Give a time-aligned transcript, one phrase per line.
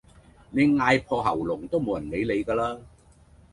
[0.49, 2.75] 你嗌破喉嚨都無人理你咖啦